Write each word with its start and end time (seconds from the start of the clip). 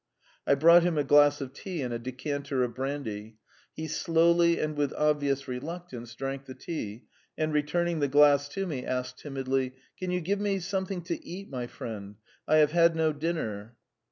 I 0.47 0.55
brought 0.55 0.81
him 0.81 0.97
a 0.97 1.03
glass 1.03 1.41
of 1.41 1.53
tea 1.53 1.83
and 1.83 1.93
a 1.93 1.99
decanter 1.99 2.63
of 2.63 2.73
brandy. 2.73 3.37
He 3.75 3.87
slowly 3.87 4.59
and 4.59 4.75
with 4.75 4.93
obvious 4.93 5.47
reluctance 5.47 6.15
drank 6.15 6.45
the 6.45 6.55
tea, 6.55 7.03
and 7.37 7.53
returning 7.53 7.99
the 7.99 8.07
glass 8.07 8.49
to 8.49 8.65
me, 8.65 8.83
asked 8.83 9.19
timidly: 9.19 9.75
"Can 9.99 10.09
you 10.09 10.19
give 10.19 10.39
me... 10.39 10.57
something 10.57 11.03
to 11.03 11.23
eat, 11.23 11.51
my 11.51 11.67
friend? 11.67 12.15
I 12.47 12.55
have 12.55 12.71
had 12.71 12.95
no 12.95 13.13
dinner." 13.13 13.75